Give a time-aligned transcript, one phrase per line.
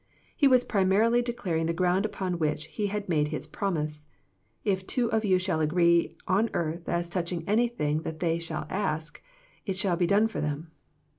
[0.35, 4.07] He was primarily declaring the ground upon which He had made His promise"
[4.73, 9.21] If two of you shall agree on earth as touching anything that they shall ask,
[9.63, 10.71] it shall be done for them."